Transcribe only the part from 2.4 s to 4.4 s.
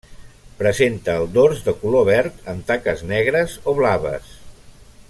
amb taques negres o blaves.